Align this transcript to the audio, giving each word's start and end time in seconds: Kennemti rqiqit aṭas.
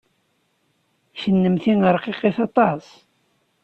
Kennemti 1.19 1.73
rqiqit 1.95 2.37
aṭas. 2.47 2.85